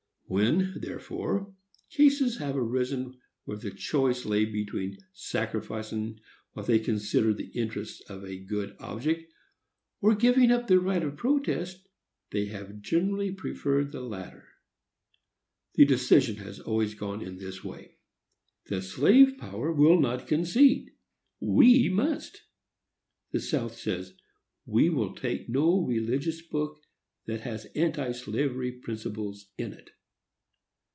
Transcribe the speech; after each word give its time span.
When, 0.33 0.75
therefore, 0.79 1.53
cases 1.89 2.37
have 2.37 2.55
arisen 2.55 3.19
where 3.43 3.57
the 3.57 3.69
choice 3.69 4.23
lay 4.25 4.45
between 4.45 4.95
sacrificing 5.11 6.21
what 6.53 6.67
they 6.67 6.79
considered 6.79 7.35
the 7.35 7.49
interests 7.49 7.99
of 8.09 8.23
a 8.23 8.39
good 8.39 8.77
object, 8.79 9.29
or 9.99 10.15
giving 10.15 10.49
up 10.49 10.67
their 10.67 10.79
right 10.79 11.03
of 11.03 11.17
protest, 11.17 11.85
they 12.31 12.45
have 12.45 12.79
generally 12.79 13.33
preferred 13.33 13.91
the 13.91 13.99
latter. 13.99 14.47
The 15.75 15.83
decision 15.83 16.37
has 16.37 16.61
always 16.61 16.93
gone 16.93 17.21
in 17.21 17.35
this 17.35 17.61
way: 17.61 17.97
The 18.67 18.81
slave 18.81 19.37
power 19.37 19.69
will 19.73 19.99
not 19.99 20.27
concede,—we 20.29 21.89
must. 21.89 22.43
The 23.31 23.41
South 23.41 23.75
says, 23.77 24.13
"We 24.65 24.87
will 24.89 25.13
take 25.13 25.49
no 25.49 25.81
religious 25.85 26.41
book 26.41 26.79
that 27.25 27.41
has 27.41 27.65
anti 27.75 28.13
slavery 28.13 28.71
principles 28.71 29.49
in 29.57 29.73
it." 29.73 29.89